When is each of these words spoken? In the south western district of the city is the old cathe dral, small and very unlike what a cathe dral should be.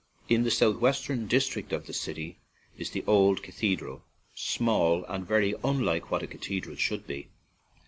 In 0.27 0.41
the 0.43 0.49
south 0.49 0.77
western 0.81 1.27
district 1.27 1.71
of 1.71 1.85
the 1.85 1.93
city 1.93 2.39
is 2.75 2.89
the 2.89 3.03
old 3.05 3.43
cathe 3.43 3.77
dral, 3.77 4.01
small 4.33 5.05
and 5.05 5.27
very 5.27 5.53
unlike 5.63 6.09
what 6.09 6.23
a 6.23 6.27
cathe 6.27 6.63
dral 6.63 6.75
should 6.75 7.05
be. 7.05 7.27